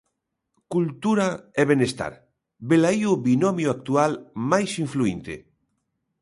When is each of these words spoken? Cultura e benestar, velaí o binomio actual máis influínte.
Cultura 0.75 1.27
e 1.61 1.63
benestar, 1.71 2.13
velaí 2.69 3.01
o 3.13 3.15
binomio 3.25 3.69
actual 3.75 4.11
máis 4.51 4.71
influínte. 4.83 5.33